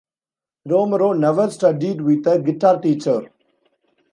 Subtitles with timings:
[0.65, 3.29] Romero never studied with a guitar teacher.